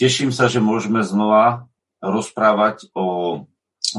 [0.00, 1.68] Teším sa, že môžeme znova
[2.00, 3.44] rozprávať o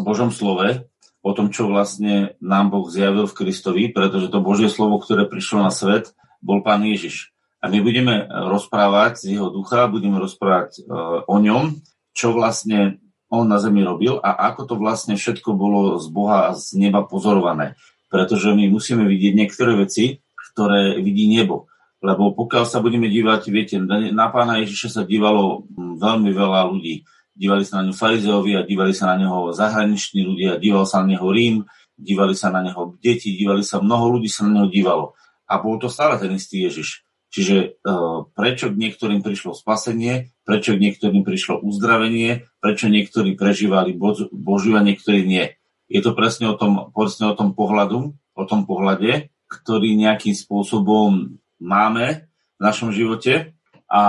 [0.02, 0.90] Božom slove,
[1.22, 5.62] o tom, čo vlastne nám Boh zjavil v Kristovi, pretože to Božie slovo, ktoré prišlo
[5.62, 7.30] na svet, bol Pán Ježiš.
[7.62, 10.90] A my budeme rozprávať z jeho ducha, budeme rozprávať e,
[11.30, 11.78] o ňom,
[12.18, 12.98] čo vlastne
[13.30, 17.06] on na zemi robil a ako to vlastne všetko bolo z Boha a z neba
[17.06, 17.78] pozorované.
[18.10, 21.71] Pretože my musíme vidieť niektoré veci, ktoré vidí nebo.
[22.02, 23.78] Lebo pokiaľ sa budeme dívať, viete,
[24.10, 27.06] na pána Ježiša sa dívalo veľmi veľa ľudí.
[27.32, 31.14] Dívali sa na neho farizeovi a dívali sa na neho zahraniční ľudia, díval sa na
[31.14, 31.64] neho Rím,
[31.96, 35.14] dívali sa na neho deti, dívali sa, mnoho ľudí sa na neho dívalo.
[35.46, 37.06] A bol to stále ten istý Ježiš.
[37.32, 43.96] Čiže uh, prečo k niektorým prišlo spasenie, prečo k niektorým prišlo uzdravenie, prečo niektorí prežívali
[44.36, 45.56] Božiu a niektorí nie.
[45.88, 51.40] Je to presne o tom, presne o tom pohľadu, o tom pohľade, ktorý nejakým spôsobom
[51.62, 53.54] máme v našom živote
[53.88, 54.02] a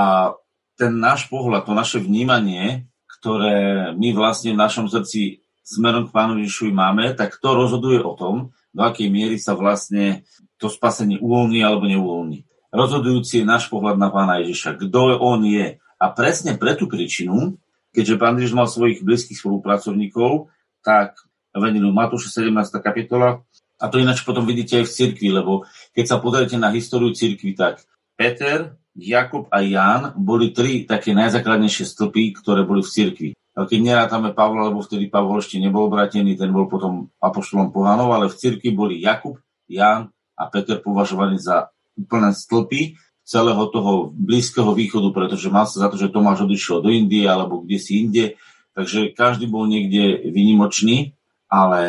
[0.80, 2.88] ten náš pohľad, to naše vnímanie,
[3.20, 8.16] ktoré my vlastne v našom srdci smerom k Pánu Ježišovi máme, tak to rozhoduje o
[8.18, 10.24] tom, do akej miery sa vlastne
[10.56, 14.80] to spasenie uvoľní alebo neuvoľní rozhodujúci je náš pohľad na pána Ježiša.
[14.80, 15.78] Kto on je.
[15.78, 17.60] A presne pre tú príčinu,
[17.92, 20.50] keďže pán Ježiš mal svojich blízkych spolupracovníkov,
[20.82, 21.14] tak
[21.54, 22.80] venil Matúša 17.
[22.82, 23.44] kapitola,
[23.82, 27.58] a to ináč potom vidíte aj v cirkvi, lebo keď sa pozriete na históriu cirkvi,
[27.58, 27.82] tak
[28.14, 33.30] Peter, Jakub a Ján boli tri také najzákladnejšie stĺpy, ktoré boli v cirkvi.
[33.52, 38.30] Keď nerátame Pavla, lebo vtedy Pavol ešte nebol obratený, ten bol potom apoštolom pohanov, ale
[38.30, 45.10] v cirkvi boli Jakub, Ján a Peter považovaní za úplné stĺpy celého toho Blízkeho východu,
[45.12, 48.24] pretože mal sa za to, že Tomáš odišiel do Indie alebo kde si inde,
[48.72, 51.16] takže každý bol niekde vynimočný,
[51.52, 51.82] ale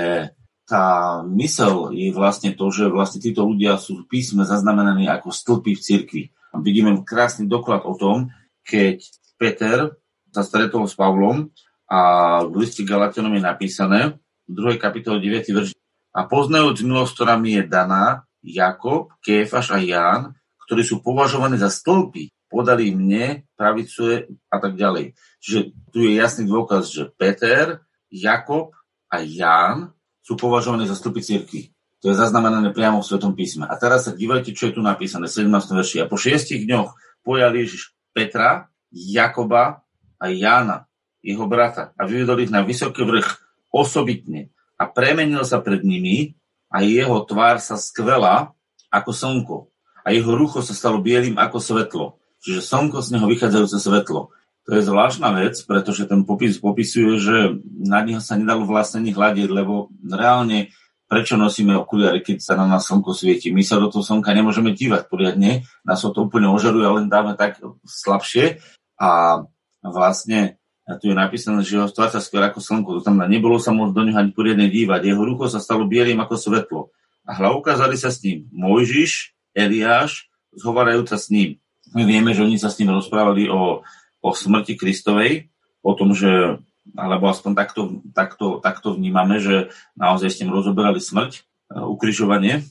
[0.63, 5.71] tá mysel je vlastne to, že vlastne títo ľudia sú v písme zaznamenaní ako stĺpy
[5.75, 6.23] v cirkvi.
[6.63, 8.31] Vidíme krásny doklad o tom,
[8.63, 9.03] keď
[9.35, 9.99] Peter
[10.31, 11.51] sa stretol s Pavlom
[11.91, 11.99] a
[12.47, 13.99] v liste Galatianom je napísané
[14.47, 14.79] v 2.
[14.79, 15.51] kapitole 9.
[15.51, 15.69] verš
[16.13, 20.35] a poznajúc milosť, ktorá mi je daná, Jakob, Kéfaš a Ján,
[20.67, 25.17] ktorí sú považovaní za stĺpy, podali mne pravicu a tak ďalej.
[25.41, 25.59] Čiže
[25.89, 27.81] tu je jasný dôkaz, že Peter,
[28.13, 28.77] Jakob
[29.09, 29.91] a Ján
[30.23, 31.61] sú považovaní za stĺpy cirkvi.
[32.03, 33.67] To je zaznamenané priamo v Svetom písme.
[33.67, 35.47] A teraz sa dívajte, čo je tu napísané, 17.
[35.51, 36.03] verši.
[36.03, 39.83] A po šiestich dňoch pojal Ježiš Petra, Jakoba
[40.19, 40.87] a Jána,
[41.23, 43.39] jeho brata, a vyvedol ich na vysoký vrch
[43.71, 46.35] osobitne a premenil sa pred nimi
[46.67, 48.51] a jeho tvár sa skvela
[48.91, 49.57] ako slnko
[50.03, 52.05] a jeho rucho sa stalo bielým ako svetlo.
[52.43, 54.35] Čiže slnko z neho vychádzajúce svetlo.
[54.63, 59.11] To je zvláštna vec, pretože ten popis popisuje, že na neho sa nedalo vlastne ani
[59.11, 60.71] hľadiť, lebo reálne
[61.11, 63.51] prečo nosíme okuliare, keď sa na nás slnko svieti.
[63.51, 67.59] My sa do toho slnka nemôžeme dívať poriadne, nás to úplne ožaruje, len dáme tak
[67.83, 68.63] slabšie
[68.97, 69.43] a
[69.83, 72.99] vlastne a tu je napísané, že jeho tvár sa skôr ako slnko.
[72.99, 75.07] To znamená, nebolo sa môcť do neho ani poriadne dívať.
[75.07, 76.81] Jeho rucho sa stalo bielým ako svetlo.
[77.23, 81.63] A hla ukázali sa s ním Mojžiš, Eliáš, zhovarajúca s ním.
[81.95, 83.79] My vieme, že oni sa s ním rozprávali o,
[84.23, 85.51] o smrti Kristovej,
[85.83, 86.63] o tom, že,
[86.95, 87.81] alebo aspoň takto,
[88.15, 91.41] takto, takto vnímame, že naozaj s ním rozoberali smrť, e,
[91.83, 92.63] ukrižovanie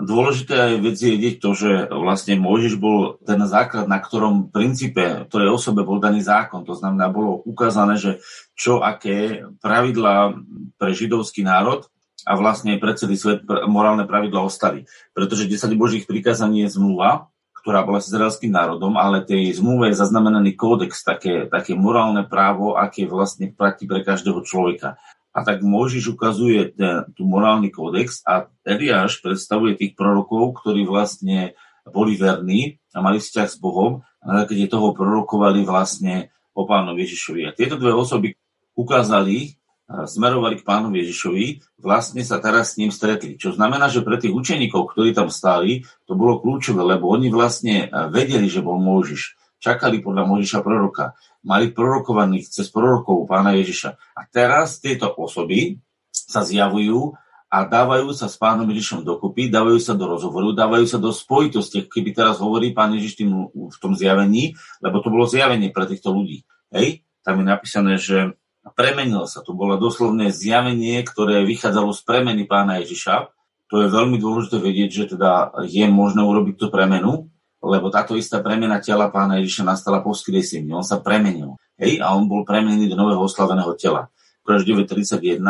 [0.00, 5.84] Dôležité vec je to, že vlastne Mojžiš bol ten základ, na ktorom princípe, ktorej osobe
[5.84, 6.64] bol daný zákon.
[6.64, 8.24] To znamená, bolo ukázané, že
[8.56, 10.40] čo, aké pravidlá
[10.80, 11.84] pre židovský národ
[12.24, 14.88] a vlastne pre celý svet morálne pravidla ostali.
[15.12, 17.28] Pretože 10 božích prikázaní je zmluva,
[17.60, 22.80] ktorá bola s izraelským národom, ale tej zmluve je zaznamenaný kódex, také, také morálne právo,
[22.80, 24.96] aké vlastne platí pre každého človeka.
[25.30, 31.54] A tak Mojžiš ukazuje ten, tú morálny kódex a Eliáš predstavuje tých prorokov, ktorí vlastne
[31.86, 37.06] boli verní a mali vzťah s Bohom a na základe toho prorokovali vlastne o pánovi
[37.06, 37.42] Ježišovi.
[37.46, 38.34] A tieto dve osoby
[38.74, 39.59] ukázali,
[39.90, 41.46] smerovali k pánovi Ježišovi,
[41.82, 43.34] vlastne sa teraz s ním stretli.
[43.34, 47.90] Čo znamená, že pre tých učeníkov, ktorí tam stáli, to bolo kľúčové, lebo oni vlastne
[48.14, 51.18] vedeli, že bol Mojžiš čakali podľa Mojžiša proroka.
[51.44, 53.90] Mali prorokovaných cez prorokov pána Ježiša.
[54.16, 55.82] A teraz tieto osoby
[56.14, 57.18] sa zjavujú
[57.50, 61.82] a dávajú sa s pánom Ježišom dokupy, dávajú sa do rozhovoru, dávajú sa do spojitosti,
[61.82, 66.14] keby teraz hovorí pán Ježiš tým, v tom zjavení, lebo to bolo zjavenie pre týchto
[66.14, 66.46] ľudí.
[66.70, 67.02] Hej?
[67.26, 68.38] Tam je napísané, že
[68.76, 69.40] premenil sa.
[69.44, 73.32] To bolo doslovné zjavenie, ktoré vychádzalo z premeny pána Ježiša.
[73.70, 77.30] To je veľmi dôležité vedieť, že teda je možné urobiť tú premenu,
[77.62, 80.72] lebo táto istá premena tela pána Ježiša nastala po skriesení.
[80.74, 81.60] On sa premenil.
[81.80, 84.12] Hej, a on bol premenený do nového oslaveného tela.
[84.44, 85.40] Kož 9.31,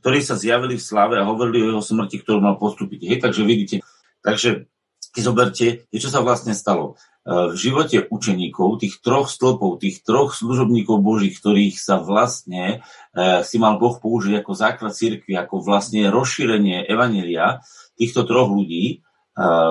[0.00, 3.10] ktorí sa zjavili v slave a hovorili o jeho smrti, ktorú mal postúpiť.
[3.10, 3.76] Hej, takže vidíte,
[4.24, 4.70] takže
[5.16, 7.00] zoberte, čo sa vlastne stalo.
[7.26, 12.86] V živote učeníkov, tých troch stĺpov, tých troch služobníkov Božích, ktorých sa vlastne
[13.42, 17.66] si mal Boh použiť ako základ cirkvi, ako vlastne rozšírenie Evanelia
[17.98, 19.02] týchto troch ľudí,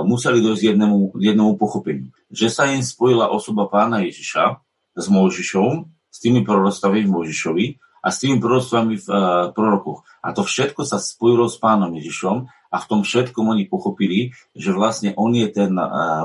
[0.04, 2.12] museli dojsť jednému, jednému pochopeniu.
[2.28, 4.60] Že sa im spojila osoba pána Ježiša
[5.00, 7.66] s Mojžišom, s tými prorostvami v Mojžišovi
[8.04, 9.08] a s tými prorostvami v
[9.56, 10.04] prorokoch.
[10.22, 14.76] A to všetko sa spojilo s pánom Ježišom a v tom všetkom oni pochopili, že
[14.76, 15.72] vlastne on je ten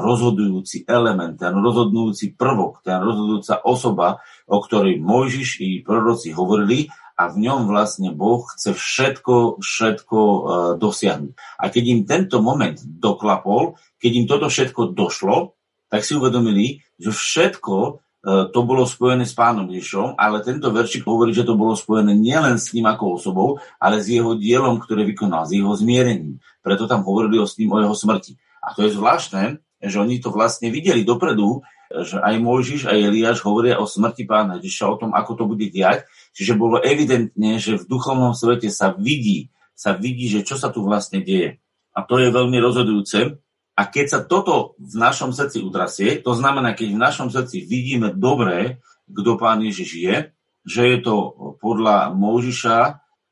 [0.02, 4.18] rozhodujúci element, ten rozhodujúci prvok, ten rozhodujúca osoba,
[4.50, 10.40] o ktorej Mojžiš i proroci hovorili a v ňom vlastne Boh chce všetko, všetko uh,
[10.80, 11.32] dosiahnuť.
[11.60, 15.54] A keď im tento moment doklapol, keď im toto všetko došlo,
[15.86, 21.08] tak si uvedomili, že všetko E, to bolo spojené s pánom Ježišom, ale tento veršik
[21.08, 23.48] hovorí, že to bolo spojené nielen s ním ako osobou,
[23.80, 26.36] ale s jeho dielom, ktoré vykonal, s jeho zmierením.
[26.60, 28.36] Preto tam hovorili o s ním o jeho smrti.
[28.60, 33.40] A to je zvláštne, že oni to vlastne videli dopredu, že aj Mojžiš, aj Eliáš
[33.42, 36.04] hovoria o smrti pána Ježiša, o tom, ako to bude diať.
[36.36, 40.84] Čiže bolo evidentné, že v duchovnom svete sa vidí, sa vidí, že čo sa tu
[40.84, 41.58] vlastne deje.
[41.96, 43.40] A to je veľmi rozhodujúce,
[43.80, 48.12] a keď sa toto v našom srdci utrasie, to znamená, keď v našom srdci vidíme
[48.12, 50.16] dobre, kto Pán Ježiš je,
[50.68, 51.16] že je to
[51.64, 52.78] podľa Moužiša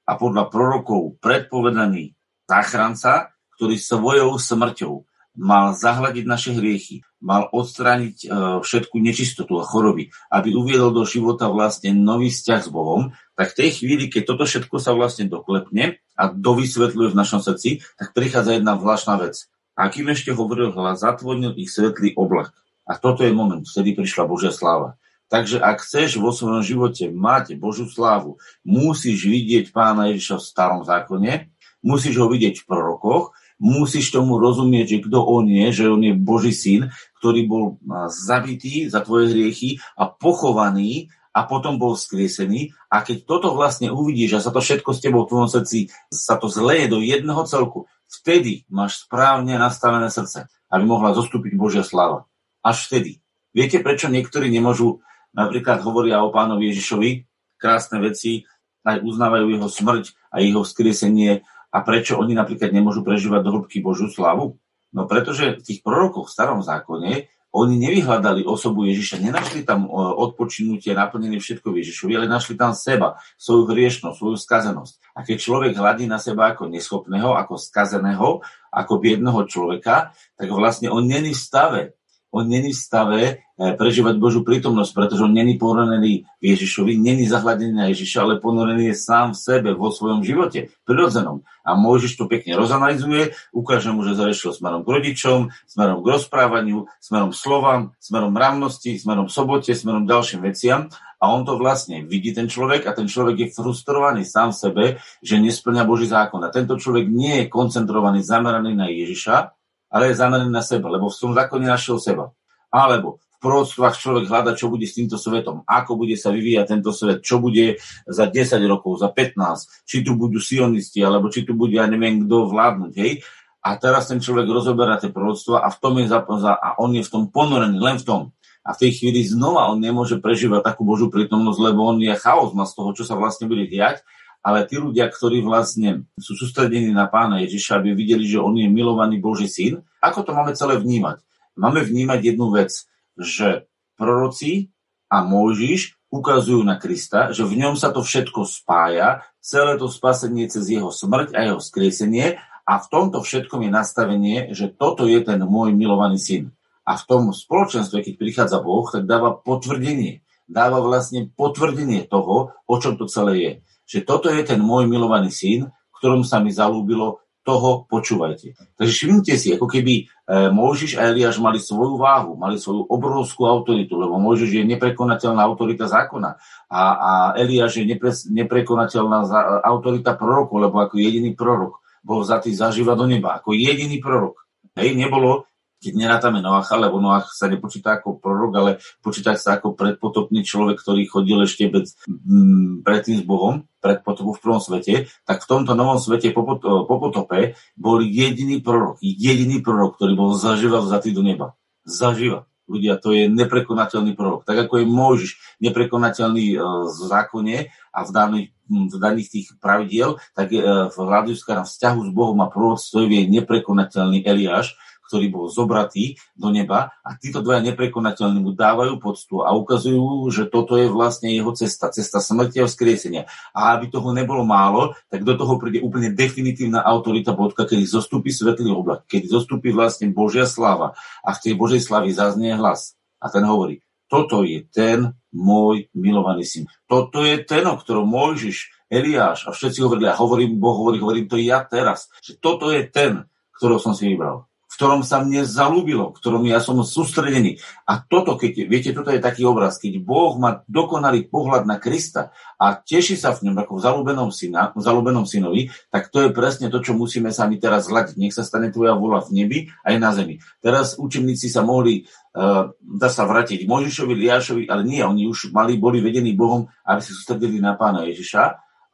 [0.08, 2.16] a podľa prorokov predpovedaný
[2.48, 4.94] záchranca, ktorý svojou smrťou
[5.36, 8.26] mal zahľadiť naše hriechy, mal odstrániť e,
[8.64, 13.58] všetku nečistotu a choroby, aby uviedol do života vlastne nový vzťah s Bohom, tak v
[13.62, 18.58] tej chvíli, keď toto všetko sa vlastne doklepne a dovysvetľuje v našom srdci, tak prichádza
[18.58, 19.46] jedna zvláštna vec.
[19.78, 22.50] A kým ešte hovoril hlas, zatvoril ich svetlý oblak.
[22.82, 24.98] A toto je moment, vtedy prišla Božia sláva.
[25.28, 30.82] Takže ak chceš vo svojom živote mať Božú slávu, musíš vidieť pána Ježiša v starom
[30.82, 31.52] zákone,
[31.84, 36.14] musíš ho vidieť v prorokoch, musíš tomu rozumieť, že kto on je, že on je
[36.16, 36.88] Boží syn,
[37.20, 37.64] ktorý bol
[38.08, 42.72] zabitý za tvoje hriechy a pochovaný a potom bol skriesený.
[42.88, 46.40] A keď toto vlastne uvidíš a sa to všetko s tebou v tvojom srdci sa
[46.40, 52.24] to zleje do jedného celku, Vtedy máš správne nastavené srdce, aby mohla zostúpiť Božia sláva.
[52.64, 53.20] Až vtedy.
[53.52, 55.04] Viete, prečo niektorí nemôžu,
[55.36, 57.28] napríklad hovoria o pánovi Ježišovi,
[57.60, 58.48] krásne veci,
[58.88, 63.84] aj uznávajú jeho smrť a jeho vzkriesenie a prečo oni napríklad nemôžu prežívať do hĺbky
[63.84, 64.56] Božiu slavu?
[64.88, 67.28] No pretože v tých prorokoch v starom zákone
[67.58, 73.18] oni nevyhľadali osobu Ježiša, nenašli tam e, odpočinutie, naplnenie všetko Ježišovi, ale našli tam seba,
[73.34, 74.94] svoju hriešnosť, svoju skazenosť.
[75.18, 80.94] A keď človek hľadí na seba ako neschopného, ako skazeného, ako biedného človeka, tak vlastne
[80.94, 81.80] on není v stave
[82.28, 87.24] on není v stave e, prežívať Božú prítomnosť, pretože on není ponorený v Ježišovi, není
[87.24, 91.40] zahladený na Ježiša, ale ponorený je sám v sebe, vo svojom živote, prirodzenom.
[91.64, 96.88] A Mojžiš to pekne rozanalizuje, ukáže mu, že zarešiel smerom k rodičom, smerom k rozprávaniu,
[97.00, 100.92] smerom k slovám, smerom mravnosti, smerom sobote, smerom ďalším veciam.
[101.18, 104.84] A on to vlastne vidí, ten človek, a ten človek je frustrovaný sám v sebe,
[105.18, 106.38] že nesplňa Boží zákon.
[106.46, 109.57] A tento človek nie je koncentrovaný, zameraný na Ježiša,
[109.88, 112.32] ale je zameraný na seba, lebo v tom zákone našiel seba.
[112.68, 116.90] Alebo v prorodstvách človek hľada, čo bude s týmto svetom, ako bude sa vyvíjať tento
[116.90, 121.54] svet, čo bude za 10 rokov, za 15, či tu budú sionisti, alebo či tu
[121.54, 123.22] bude, ja neviem, kto vládnuť, hej.
[123.62, 127.06] A teraz ten človek rozoberá tie proroctva a v tom je zapoza, a on je
[127.06, 128.22] v tom ponorený, len v tom.
[128.66, 132.52] A v tej chvíli znova on nemôže prežívať takú Božú prítomnosť, lebo on je chaos
[132.52, 134.04] má z toho, čo sa vlastne bude diať
[134.48, 138.64] ale tí ľudia, ktorí vlastne sú sústredení na pána Ježiša, aby videli, že on je
[138.64, 141.20] milovaný Boží syn, ako to máme celé vnímať?
[141.52, 142.72] Máme vnímať jednu vec,
[143.20, 143.68] že
[144.00, 144.72] proroci
[145.12, 150.48] a Mojžiš ukazujú na Krista, že v ňom sa to všetko spája, celé to spasenie
[150.48, 155.20] cez jeho smrť a jeho skriesenie a v tomto všetkom je nastavenie, že toto je
[155.20, 156.56] ten môj milovaný syn.
[156.88, 160.24] A v tom spoločenstve, keď prichádza Boh, tak dáva potvrdenie.
[160.48, 163.52] Dáva vlastne potvrdenie toho, o čom to celé je
[163.88, 168.76] že toto je ten môj milovaný syn, ktorom sa mi zalúbilo, toho počúvajte.
[168.76, 173.48] Takže všimnite si, ako keby e, Mojžiš a Eliáš mali svoju váhu, mali svoju obrovskú
[173.48, 176.36] autoritu, lebo Mojžiš je neprekonateľná autorita zákona
[176.68, 182.52] a, a Eliáš je nepre, neprekonateľná za, autorita proroku, lebo ako jediný prorok bol vzatý
[182.52, 184.44] zaživa do neba, ako jediný prorok.
[184.76, 189.78] Hej, nebolo keď nerátame Noacha, lebo Noach sa nepočíta ako prorok, ale počíta sa ako
[189.78, 195.06] predpotopný človek, ktorý chodil ešte bez, m, predtým s Bohom, pred potopu v prvom svete,
[195.22, 200.30] tak v tomto novom svete po, po potope bol jediný prorok, jediný prorok, ktorý bol
[200.34, 201.54] zaživa vzatý do neba.
[201.86, 202.50] Zaživa.
[202.68, 204.44] Ľudia, to je neprekonateľný prorok.
[204.44, 205.30] Tak ako je Mojžiš
[205.64, 210.60] neprekonateľný e, v zákone a v daných, v daných tých pravidiel, tak e,
[210.92, 214.76] v hľadisku na vzťahu s Bohom a proroctve je neprekonateľný Eliáš,
[215.08, 220.52] ktorý bol zobratý do neba a títo dvaja neprekonateľní mu dávajú poctu a ukazujú, že
[220.52, 223.24] toto je vlastne jeho cesta, cesta smrti a vzkriesenia.
[223.56, 228.28] A aby toho nebolo málo, tak do toho príde úplne definitívna autorita bodka, kedy zostúpi
[228.28, 230.92] svetlý oblak, keď zostúpi vlastne Božia sláva
[231.24, 232.94] a v tej Božej slavy zaznie hlas.
[233.18, 236.64] A ten hovorí, toto je ten môj milovaný syn.
[236.88, 241.28] Toto je ten, o ktorom Mojžiš, Eliáš a všetci hovorili, a hovorím, Boh hovorí, hovorím
[241.28, 244.47] to ja teraz, že toto je ten, ktorého som si vybral
[244.78, 247.58] ktorom sa mne zalúbilo, ktorom ja som sústredený.
[247.82, 252.30] A toto, keď, viete, toto je taký obraz, keď Boh má dokonalý pohľad na Krista
[252.54, 256.30] a teší sa v ňom ako v zalúbenom, syna, v zalúbenom synovi, tak to je
[256.30, 258.14] presne to, čo musíme sa my teraz zladiť.
[258.22, 260.38] Nech sa stane tvoja vola v nebi aj na zemi.
[260.62, 262.06] Teraz učeníci sa mohli
[262.38, 267.02] uh, dá sa vrátiť Možišovi, Liášovi, ale nie, oni už mali, boli vedení Bohom, aby
[267.02, 268.42] sa sústredili na pána Ježiša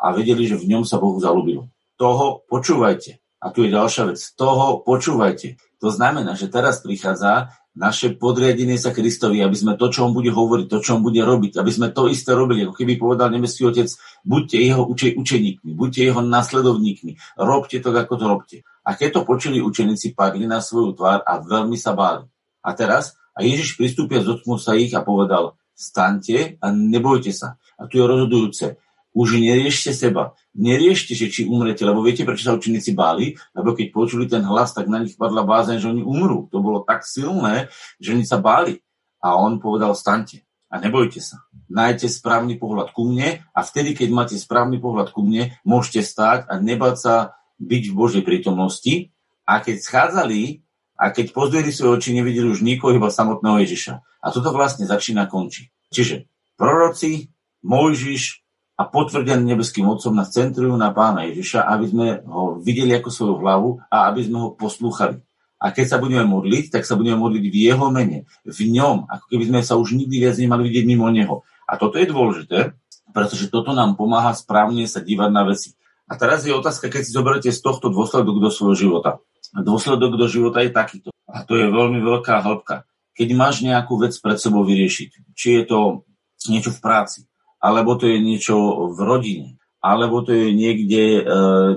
[0.00, 1.68] a vedeli, že v ňom sa Bohu zalúbilo.
[2.00, 3.23] Toho počúvajte.
[3.44, 4.20] A tu je ďalšia vec.
[4.40, 5.60] Toho počúvajte.
[5.84, 10.30] To znamená, že teraz prichádza naše podriadenie sa Kristovi, aby sme to, čo on bude
[10.30, 13.66] hovoriť, to, čo on bude robiť, aby sme to isté robili, ako keby povedal nebeský
[13.66, 13.90] otec,
[14.22, 18.56] buďte jeho uče, učeníkmi, buďte jeho nasledovníkmi, robte to, ako to robte.
[18.86, 22.30] A keď to počuli učeníci, padli na svoju tvár a veľmi sa báli.
[22.62, 27.58] A teraz, a Ježiš pristúpia, zotknul sa ich a povedal, staňte a nebojte sa.
[27.74, 28.78] A tu je rozhodujúce.
[29.14, 30.34] Už neriešte seba.
[30.58, 33.38] Neriešte, že či umrete, lebo viete, prečo sa učeníci báli?
[33.54, 36.50] Lebo keď počuli ten hlas, tak na nich padla bázeň, že oni umrú.
[36.50, 37.70] To bolo tak silné,
[38.02, 38.82] že oni sa báli.
[39.22, 40.42] A on povedal, stante
[40.74, 41.46] a nebojte sa.
[41.70, 46.50] Najte správny pohľad ku mne a vtedy, keď máte správny pohľad ku mne, môžete stáť
[46.50, 47.14] a nebať sa
[47.62, 49.14] byť v Božej prítomnosti.
[49.46, 50.66] A keď schádzali
[50.98, 53.94] a keď pozdvihli svoje oči, nevideli už nikoho, iba samotného Ježiša.
[54.02, 55.94] A toto vlastne začína končiť.
[55.94, 56.26] Čiže
[56.58, 57.30] proroci,
[57.62, 58.43] Mojžiš,
[58.74, 63.34] a potvrdený nebeským Otcom na centrujú na pána Ježiša, aby sme ho videli ako svoju
[63.38, 65.22] hlavu a aby sme ho poslúchali.
[65.62, 69.24] A keď sa budeme modliť, tak sa budeme modliť v jeho mene, v ňom, ako
[69.30, 71.46] keby sme sa už nikdy viac nemali vidieť mimo neho.
[71.64, 72.76] A toto je dôležité,
[73.14, 75.78] pretože toto nám pomáha správne sa dívať na veci.
[76.04, 79.24] A teraz je otázka, keď si zoberiete z tohto dôsledok do svojho života.
[79.56, 81.08] Dôsledok do života je takýto.
[81.30, 82.84] A to je veľmi veľká hĺbka.
[83.14, 85.78] Keď máš nejakú vec pred sebou vyriešiť, či je to
[86.50, 87.24] niečo v práci,
[87.64, 88.56] alebo to je niečo
[88.92, 89.48] v rodine,
[89.80, 91.22] alebo to je niekde e,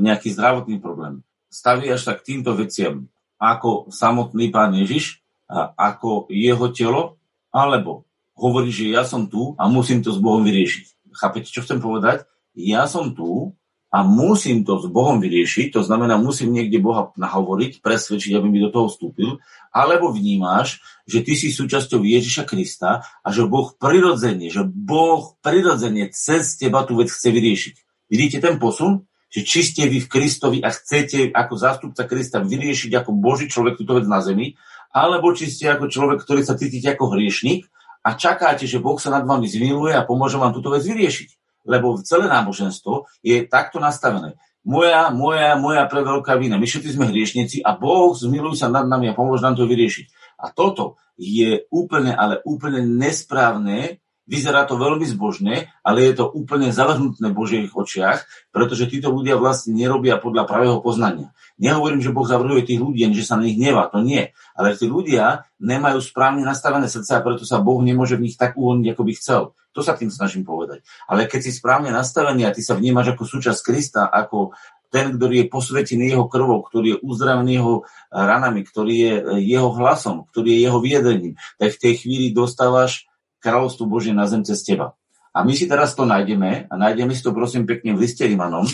[0.03, 1.23] nejaký zdravotný problém.
[1.47, 3.07] Staviaš sa k týmto veciam
[3.39, 7.15] ako samotný pán Ježiš, a ako jeho telo,
[7.55, 8.03] alebo
[8.35, 11.15] hovorí, že ja som tu a musím to s Bohom vyriešiť.
[11.15, 12.27] Chápete, čo chcem povedať?
[12.53, 13.55] Ja som tu
[13.97, 18.61] a musím to s Bohom vyriešiť, to znamená, musím niekde Boha nahovoriť, presvedčiť, aby mi
[18.61, 19.41] do toho vstúpil,
[19.73, 26.13] alebo vnímáš, že ty si súčasťou Ježiša Krista a že Boh prirodzene, že Boh prirodzene
[26.13, 27.75] cez teba tú vec chce vyriešiť.
[28.13, 29.09] Vidíte ten posun?
[29.33, 33.81] Že či ste vy v Kristovi a chcete ako zástupca Krista vyriešiť ako Boží človek
[33.81, 34.53] túto vec na zemi,
[34.93, 37.65] alebo či ste ako človek, ktorý sa cítite ako hriešnik
[38.05, 41.99] a čakáte, že Boh sa nad vami zmiluje a pomôže vám túto vec vyriešiť lebo
[42.01, 44.39] celé náboženstvo je takto nastavené.
[44.67, 46.59] Moja, moja, moja preveľká vina.
[46.59, 50.39] My všetci sme hriešnici a Boh zmiluj sa nad nami a pomôže nám to vyriešiť.
[50.43, 56.67] A toto je úplne, ale úplne nesprávne Vyzerá to veľmi zbožne, ale je to úplne
[56.67, 61.31] zavrhnutné v Božích očiach, pretože títo ľudia vlastne nerobia podľa pravého poznania.
[61.55, 64.35] Nehovorím, že Boh zavrhuje tých ľudí, že sa na nich nevá, to nie.
[64.51, 68.59] Ale tí ľudia nemajú správne nastavené srdce a preto sa Boh nemôže v nich tak
[68.59, 69.41] uvoľniť, ako by chcel.
[69.77, 70.81] To sa tým snažím povedať.
[71.05, 74.57] Ale keď si správne nastavený a ty sa vnímaš ako súčasť Krista, ako
[74.89, 79.13] ten, ktorý je posvetený jeho krvou, ktorý je uzdravený jeho ranami, ktorý je
[79.45, 83.05] jeho hlasom, ktorý je jeho vyjadrením, tak v tej chvíli dostávaš
[83.37, 84.97] kráľovstvo Božie na zem cez teba.
[85.29, 88.65] A my si teraz to nájdeme a nájdeme si to prosím pekne v liste Rimanom,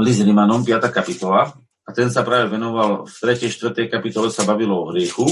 [0.00, 0.88] list Rimanom, 5.
[0.88, 1.52] kapitola.
[1.86, 3.52] A ten sa práve venoval, v 3.
[3.52, 3.92] 4.
[3.92, 5.28] kapitole sa bavilo o hriechu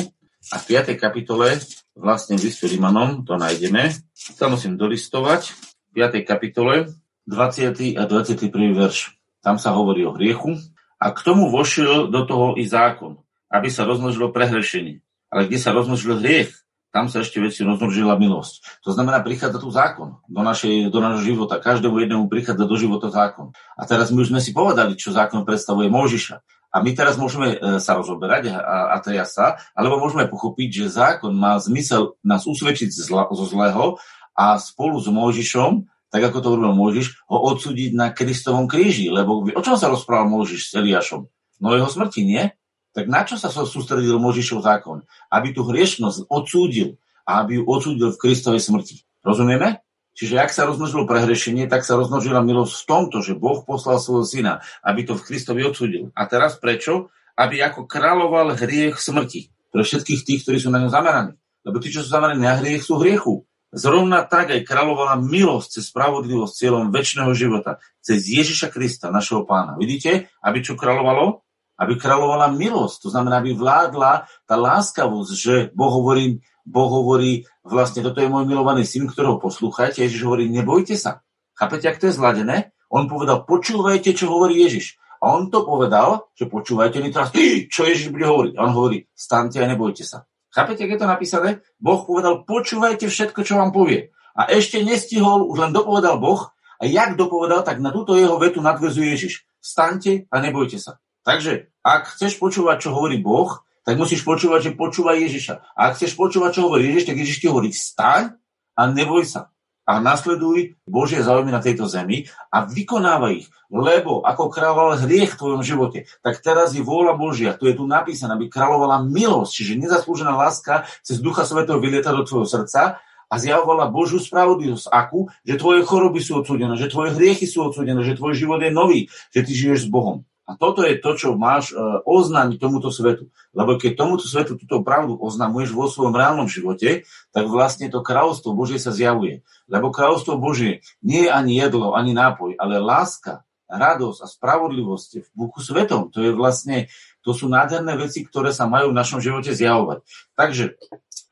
[0.53, 0.99] a v 5.
[1.01, 1.57] kapitole
[1.97, 3.95] vlastne v listu Rimanom to nájdeme.
[4.37, 5.55] To musím dolistovať.
[5.95, 6.21] V 5.
[6.27, 6.93] kapitole
[7.25, 7.97] 20.
[7.97, 8.53] a 21.
[8.77, 9.17] verš.
[9.41, 10.61] Tam sa hovorí o hriechu
[11.01, 15.01] a k tomu vošiel do toho i zákon, aby sa rozmnožilo prehrešenie.
[15.33, 16.53] Ale kde sa rozmnožil hriech,
[16.95, 18.87] tam sa ešte väčšie rozmnožila milosť.
[18.87, 21.59] To znamená, prichádza tu zákon do, našej, do nášho života.
[21.59, 23.51] Každému jednému prichádza do života zákon.
[23.75, 26.39] A teraz my už sme si povedali, čo zákon predstavuje Možiša.
[26.75, 30.99] A my teraz môžeme e, sa rozoberať a, a teda sa, alebo môžeme pochopiť, že
[30.99, 33.95] zákon má zmysel nás usvedčiť zo zlého
[34.35, 39.07] a spolu s Možišom, tak ako to urobil Možiš, ho odsúdiť na Kristovom kríži.
[39.07, 41.31] Lebo o čom sa rozprával Možiš s Eliášom?
[41.63, 42.51] No jeho smrti, nie?
[42.91, 45.07] Tak na čo sa sústredil Možišov zákon?
[45.31, 49.07] Aby tú hriešnosť odsúdil a aby ju odsúdil v Kristovej smrti.
[49.23, 49.84] Rozumieme?
[50.15, 54.23] Čiže ak sa rozmnožilo prehrešenie, tak sa rozmnožila milosť v tomto, že Boh poslal svojho
[54.23, 54.53] syna,
[54.87, 56.15] aby to v Kristovi odsúdil.
[56.15, 57.11] A teraz prečo?
[57.35, 59.51] Aby ako kráľoval hriech smrti.
[59.75, 61.35] pre všetkých tých, ktorí sú na ňom zameraní.
[61.67, 63.43] Lebo tí, čo sú zameraní na hriech, sú hriechu.
[63.75, 69.75] Zrovna tak aj kráľovala milosť cez spravodlivosť cieľom väčšného života, cez Ježiša Krista, našeho pána.
[69.75, 71.43] Vidíte, aby čo kráľovalo?
[71.75, 78.01] Aby kráľovala milosť, to znamená, aby vládla tá láskavosť, že Boh hovorí, boh hovorí vlastne,
[78.01, 81.25] toto je môj milovaný syn, ktorého poslúchajte, Ježiš hovorí, nebojte sa.
[81.55, 82.75] Chápete, ak to je zladené?
[82.89, 84.99] On povedal, počúvajte, čo hovorí Ježiš.
[85.25, 87.33] A on to povedal, že počúvajte, my teraz,
[87.73, 88.53] čo Ježiš bude hovoriť.
[88.59, 90.29] A on hovorí, stante a nebojte sa.
[90.53, 91.51] Chápete, keď je to napísané?
[91.81, 94.13] Boh povedal, počúvajte všetko, čo vám povie.
[94.37, 98.59] A ešte nestihol, už len dopovedal Boh, a jak dopovedal, tak na túto jeho vetu
[98.59, 99.47] nadvezuje Ježiš.
[99.63, 101.01] Staňte a nebojte sa.
[101.25, 105.55] Takže, ak chceš počúvať, čo hovorí Boh, tak musíš počúvať, že počúvaj Ježiša.
[105.77, 108.35] A ak chceš počúvať, čo hovorí Ježiš, tak Ježiš ti hovorí, staň
[108.75, 113.47] a neboj sa a nasleduj Božie záujmy na tejto zemi a vykonávaj ich.
[113.69, 117.85] Lebo ako kráľoval hriech v tvojom živote, tak teraz je vôľa Božia, tu je tu
[117.85, 123.35] napísané, aby kráľovala milosť, čiže nezaslúžená láska cez Ducha Svetého vylieta do tvojho srdca a
[123.37, 124.89] zjavovala Božiu spravodlivosť.
[124.89, 125.29] Akú?
[125.45, 129.01] Že tvoje choroby sú odsúdené, že tvoje hriechy sú odsúdené, že tvoj život je nový,
[129.33, 130.25] že ty žiješ s Bohom.
[130.45, 133.33] A toto je to, čo máš e, oznámiť tomuto svetu.
[133.57, 138.53] Lebo keď tomuto svetu túto pravdu oznamuješ vo svojom reálnom živote, tak vlastne to kráľovstvo
[138.53, 139.41] Božie sa zjavuje.
[139.73, 145.29] Lebo kráľovstvo Božie nie je ani jedlo, ani nápoj, ale láska, radosť a spravodlivosť v
[145.33, 146.13] Buchu svetom.
[146.13, 146.93] To je vlastne,
[147.25, 150.05] to sú nádherné veci, ktoré sa majú v našom živote zjavovať.
[150.37, 150.77] Takže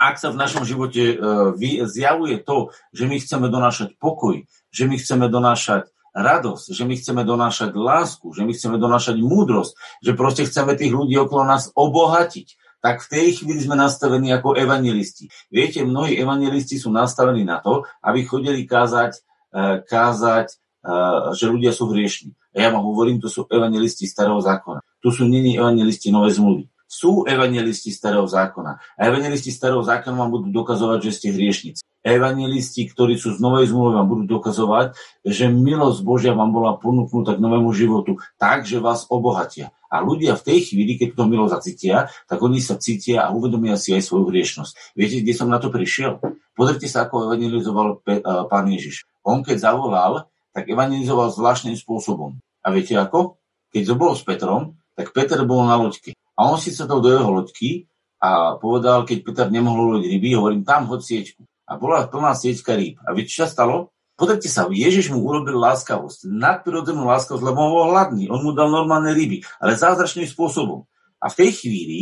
[0.00, 4.42] ak sa v našom živote uh, zjavuje to, že my chceme donášať pokoj,
[4.74, 9.72] že my chceme donášať radosť, že my chceme donášať lásku, že my chceme donášať múdrosť,
[10.04, 14.58] že proste chceme tých ľudí okolo nás obohatiť, tak v tej chvíli sme nastavení ako
[14.58, 15.30] evangelisti.
[15.48, 19.12] Viete, mnohí evangelisti sú nastavení na to, aby chodili kázať,
[19.54, 22.34] eh, kázať eh, že ľudia sú hriešni.
[22.52, 24.84] A ja vám hovorím, to sú evangelisti starého zákona.
[25.00, 28.76] Tu sú není evangelisti novej zmluvy sú evangelisti starého zákona.
[28.76, 31.80] A evangelisti starého zákona vám budú dokazovať, že ste hriešnici.
[32.02, 37.38] Evangelisti, ktorí sú z novej zmluvy, vám budú dokazovať, že milosť Božia vám bola ponúknutá
[37.38, 39.70] k novému životu tak, že vás obohatia.
[39.86, 43.78] A ľudia v tej chvíli, keď to milosť zacítia, tak oni sa cítia a uvedomia
[43.78, 44.98] si aj svoju hriešnosť.
[44.98, 46.18] Viete, kde som na to prišiel?
[46.58, 48.02] Pozrite sa, ako evangelizoval
[48.50, 49.06] pán Ježiš.
[49.22, 52.42] On keď zavolal, tak evangelizoval zvláštnym spôsobom.
[52.66, 53.38] A viete ako?
[53.70, 56.18] Keď to bol s Petrom, tak Peter bol na loďke.
[56.34, 57.86] A on si sadol do jeho loďky
[58.18, 61.40] a povedal, keď Peter nemohol loviť ryby, hovorím, tam hoď sieťku.
[61.72, 63.00] A bola plná sieťka rýb.
[63.08, 63.96] A viete, čo sa stalo?
[64.12, 68.28] Pozrite sa, Ježiš mu urobil láskavosť, nadprirodzenú láskavosť, lebo bol hladný.
[68.28, 70.84] On mu dal normálne ryby, ale zázračným spôsobom.
[71.16, 72.00] A v tej chvíli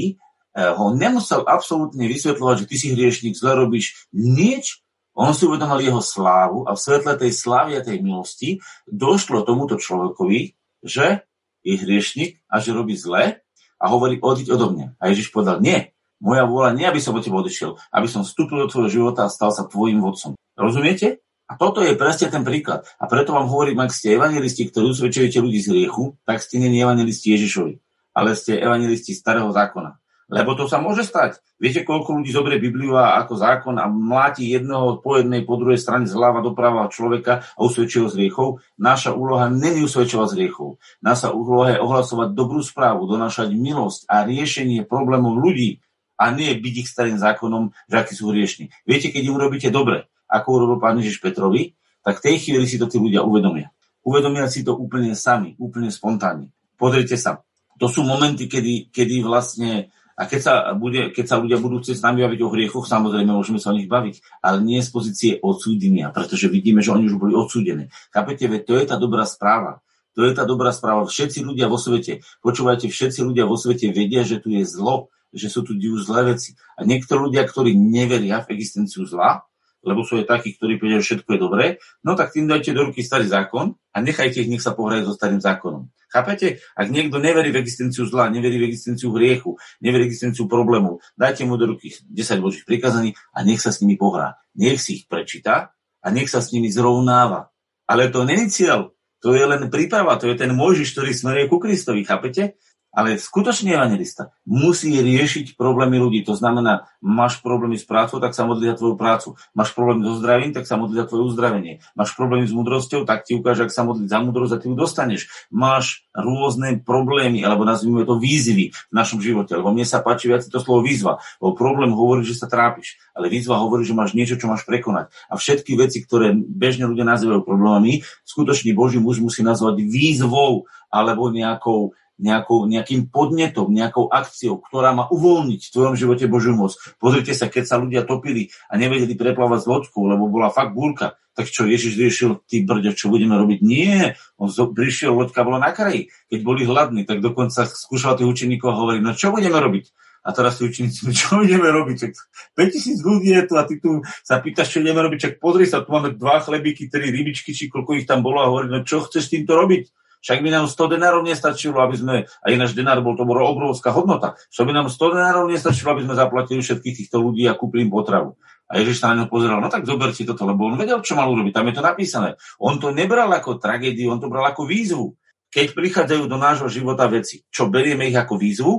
[0.59, 4.83] eh, ho nemusel absolútne vysvetľovať, že ty si hriešnik, zle robíš nič.
[5.15, 8.59] On si uvedomil jeho slávu a v svetle tej slávy a tej milosti
[8.91, 11.23] došlo tomuto človekovi, že
[11.63, 13.39] je hriešnik a že robí zle
[13.81, 15.01] a hovorí, odiť odo mňa.
[15.01, 18.65] A Ježiš povedal, nie, moja vôľa nie, aby som od teba odišiel, aby som vstúpil
[18.65, 20.37] do tvojho života a stal sa tvojim vodcom.
[20.55, 21.25] Rozumiete?
[21.51, 22.87] A toto je presne ten príklad.
[23.03, 26.79] A preto vám hovorím, ak ste evangelisti, ktorí usvedčujete ľudí z hriechu, tak ste nie
[26.79, 27.75] evangelisti Ježišovi,
[28.15, 29.99] ale ste evangelisti starého zákona.
[30.31, 31.43] Lebo to sa môže stať.
[31.59, 36.07] Viete, koľko ľudí zoberie Bibliu ako zákon a mláti jedného po jednej, po druhej strane
[36.07, 38.63] zľava doprava človeka a usvedčuje z riechov?
[38.79, 40.79] Naša úloha není usvedčovať z riechov.
[41.03, 45.83] Naša úloha je ohlasovať dobrú správu, donášať milosť a riešenie problémov ľudí
[46.21, 48.69] a nie byť ich starým zákonom, že akí sú hriešni.
[48.85, 51.73] Viete, keď im robíte dobre, ako urobil pán Ježiš Petrovi,
[52.05, 53.73] tak v tej chvíli si to tí ľudia uvedomia.
[54.05, 56.53] Uvedomia si to úplne sami, úplne spontánne.
[56.77, 57.41] Pozrite sa,
[57.81, 59.89] to sú momenty, kedy, kedy vlastne
[60.21, 63.33] a keď sa, bude, keď sa ľudia budú chcieť s nami baviť o hriechoch, samozrejme
[63.33, 67.17] môžeme sa o nich baviť, ale nie z pozície odsúdenia, pretože vidíme, že oni už
[67.17, 67.89] boli odsúdení.
[68.13, 69.81] Chápete, veď to je tá dobrá správa.
[70.13, 71.09] To je tá dobrá správa.
[71.09, 75.49] Všetci ľudia vo svete, počúvajte, všetci ľudia vo svete vedia, že tu je zlo, že
[75.49, 76.59] sú tu divu zlé veci.
[76.79, 79.47] A niektorí ľudia, ktorí neveria v existenciu zla,
[79.81, 81.67] lebo sú aj takí, ktorí povedia, že všetko je dobré,
[82.05, 85.17] no tak tým dajte do ruky starý zákon a nechajte ich, nech sa pohrajú so
[85.17, 85.89] starým zákonom.
[86.11, 86.59] Chápete?
[86.75, 91.47] Ak niekto neverí v existenciu zla, neverí v existenciu hriechu, neverí v existenciu problémov, dajte
[91.47, 94.37] mu do ruky 10 božích prikazaní a nech sa s nimi pohrá.
[94.59, 95.71] Nech si ich prečíta
[96.03, 97.55] a nech sa s nimi zrovnáva.
[97.87, 98.91] Ale to není cieľ.
[99.21, 102.57] To je len príprava, to je ten Mojžiš, ktorý smeruje ku Kristovi, chápete?
[102.91, 106.27] Ale skutočný evangelista musí riešiť problémy ľudí.
[106.27, 109.39] To znamená, máš problémy s prácou, tak sa modli za tvoju prácu.
[109.55, 111.87] Máš problémy so zdravím, tak sa modli za tvoje uzdravenie.
[111.95, 114.75] Máš problémy s múdrosťou, tak ti ukáže, ak sa modliť za múdrosť a ty ju
[114.75, 115.31] dostaneš.
[115.55, 119.55] Máš rôzne problémy, alebo nazvime to výzvy v našom živote.
[119.55, 121.23] Lebo mne sa páči viac to slovo výzva.
[121.39, 122.99] Lebo problém hovorí, že sa trápiš.
[123.15, 125.15] Ale výzva hovorí, že máš niečo, čo máš prekonať.
[125.31, 131.31] A všetky veci, ktoré bežne ľudia nazývajú problémami, skutočný Boží muž musí nazvať výzvou alebo
[131.31, 136.77] nejakou nejakou, nejakým podnetom, nejakou akciou, ktorá má uvoľniť v tvojom živote Božiu moc.
[137.01, 141.17] Pozrite sa, keď sa ľudia topili a nevedeli preplávať s loďkou, lebo bola fakt búrka,
[141.33, 143.59] tak čo Ježiš riešil, ty brďo, čo budeme robiť?
[143.65, 146.13] Nie, on prišiel, loďka bola na kraji.
[146.29, 149.89] Keď boli hladní, tak dokonca skúšal tých učeníkov a hovorí, no čo budeme robiť?
[150.21, 151.97] A teraz si učeníci, čo ideme robiť?
[151.97, 152.13] Čak
[152.53, 155.19] 5000 ľudí je tu a ty tu sa pýtaš, čo ideme robiť.
[155.19, 158.51] Čak pozri sa, tu máme dva chlebíky, tri rybičky, či koľko ich tam bolo a
[158.53, 159.89] hovorí, no čo chceš týmto robiť?
[160.21, 163.89] Však by nám 100 denárov nestačilo, aby sme, a ináč denár bol, to bola obrovská
[163.89, 167.89] hodnota, čo by nám 100 denárov nestačilo, aby sme zaplatili všetkých týchto ľudí a kúpili
[167.89, 168.37] im potravu.
[168.71, 171.19] A Ježiš sa na ňo pozeral, no tak zober si toto, lebo on vedel, čo
[171.19, 172.29] mal urobiť, tam je to napísané.
[172.63, 175.17] On to nebral ako tragédiu, on to bral ako výzvu.
[175.51, 178.73] Keď prichádzajú do nášho života veci, čo berieme ich ako výzvu,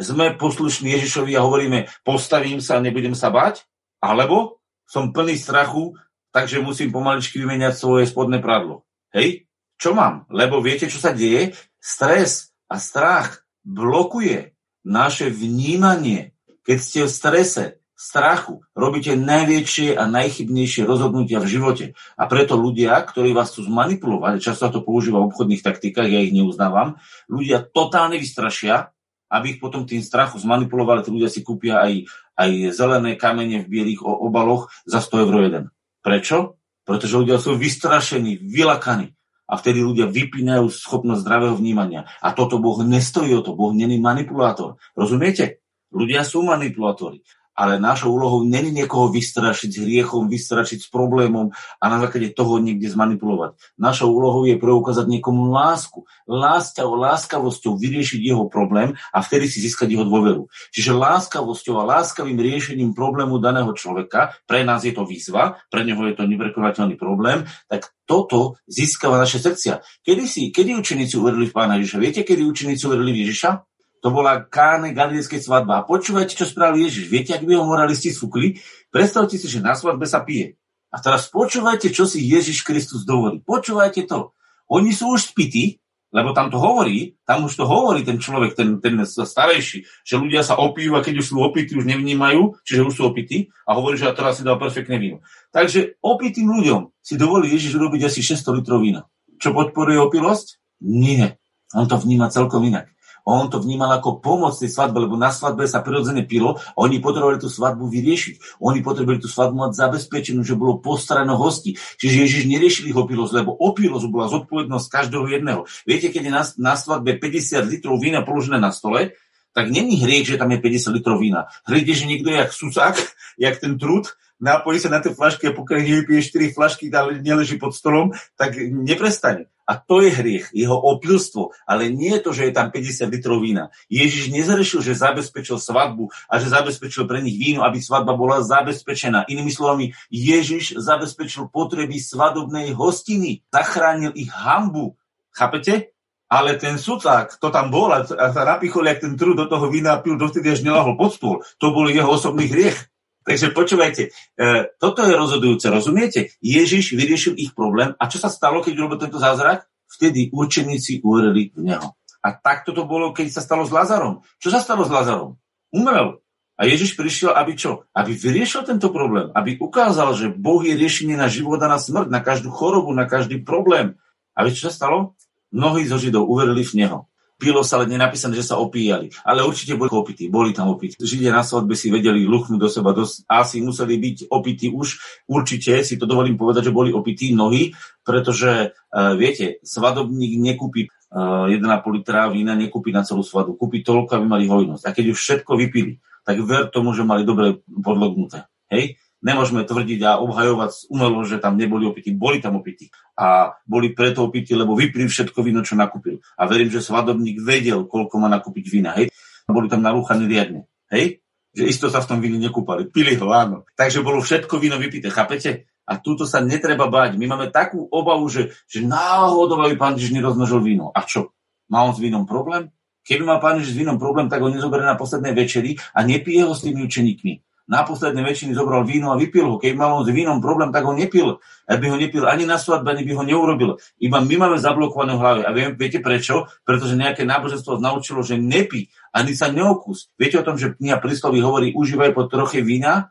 [0.00, 3.62] sme poslušní Ježišovi a hovoríme, postavím sa nebudem sa bať,
[4.00, 5.94] alebo som plný strachu,
[6.34, 8.82] takže musím pomaličky vymeniať svoje spodné pradlo.
[9.14, 9.46] Hej?
[9.78, 10.24] Čo mám?
[10.30, 11.54] Lebo viete, čo sa deje?
[11.78, 16.36] Stres a strach blokuje naše vnímanie.
[16.64, 21.84] Keď ste v strese, strachu, robíte najväčšie a najchybnejšie rozhodnutia v živote.
[22.18, 26.34] A preto ľudia, ktorí vás chcú zmanipulovať, často to používa v obchodných taktikách, ja ich
[26.34, 28.92] neuznávam, ľudia totálne vystrašia,
[29.32, 32.04] aby ich potom tým strachu zmanipulovali, tí ľudia si kúpia aj,
[32.36, 35.64] aj zelené kamene v bielých obaloch za 100 eur jeden.
[36.04, 36.60] Prečo?
[36.84, 39.13] Pretože ľudia sú vystrašení, vylakaní.
[39.44, 42.08] A vtedy ľudia vypínajú schopnosť zdravého vnímania.
[42.24, 43.52] A toto Boh nestojí o to.
[43.52, 44.80] Boh není manipulátor.
[44.96, 45.60] Rozumiete?
[45.92, 47.20] Ľudia sú manipulátori
[47.54, 52.58] ale našou úlohou není niekoho vystrašiť s hriechom, vystrašiť s problémom a na základe toho
[52.58, 53.54] niekde zmanipulovať.
[53.78, 56.02] Našou úlohou je preukázať niekomu lásku.
[56.26, 60.50] Láska, láskavosťou vyriešiť jeho problém a vtedy si získať jeho dôveru.
[60.74, 66.02] Čiže láskavosťou a láskavým riešením problému daného človeka, pre nás je to výzva, pre neho
[66.10, 69.80] je to neprekonateľný problém, tak toto získava naše srdcia.
[70.04, 72.02] Kedy, si, kedy učeníci uverili v Pána Ježiša?
[72.02, 73.73] Viete, kedy učeníci uverili v Ježiša?
[74.04, 75.80] To bola káne galilejskej svadba.
[75.80, 77.08] A počúvajte, čo spravil Ježiš.
[77.08, 78.60] Viete, ak by ho moralisti sfúkli?
[78.92, 80.60] Predstavte si, že na svadbe sa pije.
[80.92, 83.40] A teraz počúvajte, čo si Ježiš Kristus dovolí.
[83.40, 84.36] Počúvajte to.
[84.68, 85.80] Oni sú už spití,
[86.12, 90.46] lebo tam to hovorí, tam už to hovorí ten človek, ten, ten starejší, že ľudia
[90.46, 93.98] sa opijú a keď už sú opití, už nevnímajú, čiže už sú opití a hovorí,
[93.98, 95.26] že teraz si dal perfektné víno.
[95.50, 99.10] Takže opitým ľuďom si dovolí Ježiš urobiť asi 600 litrov vína.
[99.42, 100.62] Čo podporuje opilosť?
[100.86, 101.42] Nie.
[101.74, 102.94] On to vníma celkom inak.
[103.24, 107.40] On to vnímal ako pomoc tej svadbe, lebo na svadbe sa prirodzene pilo oni potrebovali
[107.40, 108.60] tú svadbu vyriešiť.
[108.60, 111.80] Oni potrebovali tú svadbu mať zabezpečenú, že bolo postarané hostí.
[111.96, 115.64] Čiže Ježiš neriešil ich opilosť, lebo opilosť bola zodpovednosť každého jedného.
[115.88, 119.16] Viete, keď je na, na svadbe 50 litrov vína položené na stole,
[119.54, 121.48] tak není hriech, že tam je 50 litrov vína.
[121.64, 122.96] Hriech je, že niekto je jak susák,
[123.38, 124.10] jak ten trud,
[124.42, 128.58] napojí sa na tie flašky a pokiaľ nevypije 4 flašky, ale neleží pod stolom, tak
[128.58, 129.48] neprestane.
[129.64, 133.40] A to je hriech, jeho opilstvo, ale nie je to, že je tam 50 litrov
[133.40, 133.72] vína.
[133.88, 139.24] Ježiš nezrešil, že zabezpečil svadbu a že zabezpečil pre nich víno, aby svadba bola zabezpečená.
[139.24, 145.00] Inými slovami, Ježiš zabezpečil potreby svadobnej hostiny, zachránil ich hambu.
[145.32, 145.96] Chápete?
[146.28, 150.00] Ale ten sudcák, to tam bol a sa napichol, jak ten trud do toho vína
[150.00, 151.36] pil, dovtedy až nelahol pod stôl.
[151.60, 152.93] To bol jeho osobný hriech.
[153.24, 156.36] Takže počúvajte, e, toto je rozhodujúce, rozumiete?
[156.44, 159.64] Ježiš vyriešil ich problém a čo sa stalo, keď urobil tento zázrak?
[159.88, 161.96] Vtedy učeníci uverili v Neho.
[162.20, 164.20] A takto to bolo, keď sa stalo s Lazarom.
[164.36, 165.40] Čo sa stalo s Lazarom?
[165.72, 166.20] Umrel.
[166.54, 167.88] A Ježiš prišiel, aby čo?
[167.96, 169.32] Aby vyriešil tento problém.
[169.32, 173.08] Aby ukázal, že Boh je riešenie na život a na smrť, na každú chorobu, na
[173.08, 173.96] každý problém.
[174.36, 175.16] A viete, čo sa stalo?
[175.50, 176.98] Mnohí zo Židov uverili v Neho
[177.44, 179.12] pilo sa, ale nenapísané, že sa opíjali.
[179.20, 180.96] Ale určite boli opití, boli tam opití.
[180.96, 184.96] Židia na svadbe si vedeli luchnúť do seba, dosť, asi museli byť opití už.
[185.28, 191.52] Určite si to dovolím povedať, že boli opití mnohí, pretože uh, viete, svadobník nekúpi uh,
[191.52, 191.60] 1,5
[191.92, 193.60] litra vína, nekúpi na celú svadbu.
[193.60, 194.88] Kúpi toľko, aby mali hojnosť.
[194.88, 198.48] A keď už všetko vypili, tak ver tomu, že mali dobre podlognuté.
[198.72, 198.96] Hej?
[199.24, 202.12] Nemôžeme tvrdiť a obhajovať umelo, že tam neboli opití.
[202.12, 202.92] Boli tam opití.
[203.16, 206.20] A boli preto opití, lebo vypili všetko víno, čo nakúpil.
[206.36, 208.92] A verím, že svadobník vedel, koľko má nakúpiť vína.
[209.00, 209.08] Hej?
[209.48, 210.68] Boli tam narúchaní riadne.
[210.92, 211.24] Hej?
[211.56, 212.84] Že isto sa v tom víne nekúpali.
[212.92, 213.64] Pili ho, áno.
[213.72, 215.72] Takže bolo všetko víno vypité, chápete?
[215.88, 217.16] A túto sa netreba báť.
[217.16, 220.92] My máme takú obavu, že, že náhodou aby pán Ježiš nerozmnožil víno.
[220.92, 221.32] A čo?
[221.72, 222.68] Má on s vínom problém?
[223.08, 226.44] Keby má pán Ježiš s vínom problém, tak ho nezoberie na poslednej večeri a nepije
[226.44, 229.56] ho s tými učeníkmi na posledné väčšiny zobral víno a vypil ho.
[229.56, 231.40] Keď mal on s vínom problém, tak ho nepil.
[231.64, 233.70] Aby ho nepil ani na svadbe, ani by ho neurobil.
[233.96, 235.40] Iba my máme zablokované v hlave.
[235.48, 236.44] A viem, viete prečo?
[236.68, 240.12] Pretože nejaké náboženstvo naučilo, že nepí, ani sa neokus.
[240.20, 243.08] Viete o tom, že kniha prísloví hovorí, užívaj po troche vína,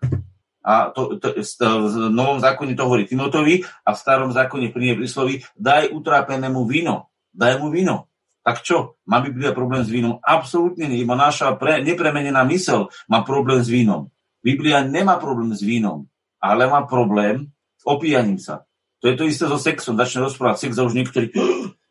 [0.64, 5.44] a to, to, v novom zákone to hovorí Timotovi a v starom zákone knihe prísloví,
[5.60, 7.12] daj utrápenému víno.
[7.36, 8.08] Daj mu víno.
[8.44, 9.00] Tak čo?
[9.04, 10.24] Má Biblia problém s vínom?
[10.24, 11.04] Absolútne nie.
[11.04, 14.08] Iba naša pre, nepremenená mysel má problém s vínom.
[14.44, 16.06] Biblia nemá problém s vínom,
[16.44, 17.48] ale má problém
[17.80, 18.68] s opíjaním sa.
[19.00, 19.96] To je to isté so sexom.
[19.96, 21.32] Začne rozprávať sex a už niektorí...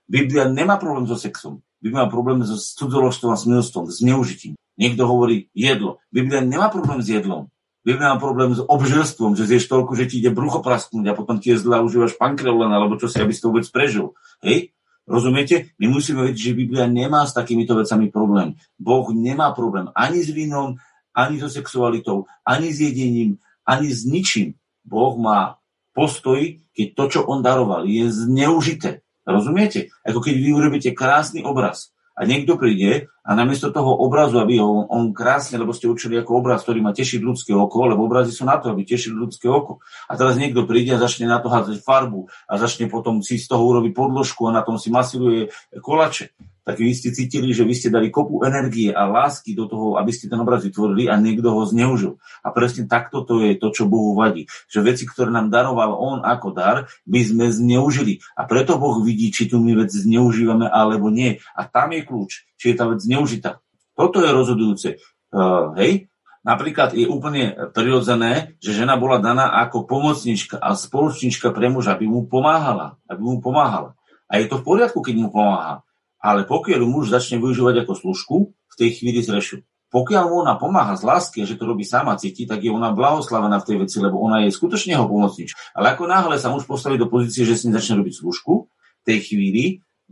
[0.05, 1.65] Biblia nemá problém so sexom.
[1.81, 4.55] Biblia má problém so cudzoložstvom a smilstvom, s neužitím.
[4.77, 6.01] Niekto hovorí jedlo.
[6.13, 7.49] Biblia nemá problém s jedlom.
[7.83, 11.43] Biblia má problém s obžerstvom, že zješ toľko, že ti ide brucho prasknúť a potom
[11.43, 14.15] ti je zle a užívaš pankreolen alebo čo si, aby si to vôbec prežil.
[14.45, 14.71] Hej?
[15.03, 15.75] Rozumiete?
[15.83, 18.55] My musíme vedieť, že Biblia nemá s takýmito vecami problém.
[18.79, 20.79] Boh nemá problém ani s vínom,
[21.15, 24.59] ani so sexualitou, ani s jedením, ani s ničím.
[24.83, 25.63] Boh má
[25.95, 29.05] postoj, keď to, čo on daroval, je zneužité.
[29.23, 29.95] Rozumiete?
[30.03, 34.85] Ako keď vy urobíte krásny obraz a niekto príde a namiesto toho obrazu, aby ho
[34.91, 38.45] on krásne, lebo ste učili ako obraz, ktorý má tešiť ľudské oko, lebo obrazy sú
[38.45, 39.81] na to, aby tešili ľudské oko.
[40.11, 43.47] A teraz niekto príde a začne na to hádzať farbu a začne potom si z
[43.47, 47.75] toho urobiť podložku a na tom si masiluje kolače tak vy ste cítili, že vy
[47.75, 51.51] ste dali kopu energie a lásky do toho, aby ste ten obraz vytvorili a niekto
[51.51, 52.23] ho zneužil.
[52.47, 54.47] A presne takto to je to, čo Bohu vadí.
[54.71, 58.23] Že veci, ktoré nám daroval On ako dar, by sme zneužili.
[58.39, 61.43] A preto Boh vidí, či tu my vec zneužívame alebo nie.
[61.59, 63.59] A tam je kľúč, či je tá vec zneužitá.
[63.99, 65.03] Toto je rozhodujúce.
[65.35, 66.07] Uh, hej?
[66.43, 72.11] Napríklad je úplne prirodzené, že žena bola daná ako pomocnička a spoločnička pre muža, aby
[72.11, 72.99] mu pomáhala.
[73.07, 73.95] Aby mu pomáhala.
[74.27, 75.87] A je to v poriadku, keď mu pomáha.
[76.23, 78.37] Ale pokiaľ muž začne využívať ako služku,
[78.73, 79.61] v tej chvíli zrešu.
[79.93, 83.61] Pokiaľ mu ona pomáha z lásky, že to robí sama cíti, tak je ona blahoslavená
[83.61, 85.53] v tej veci, lebo ona je skutočne jeho pomocnič.
[85.77, 89.19] Ale ako náhle sa muž postaví do pozície, že si začne robiť služku, v tej
[89.21, 89.65] chvíli